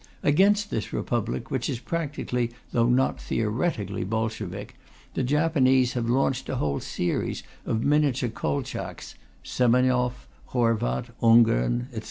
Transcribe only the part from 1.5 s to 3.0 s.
which is practically though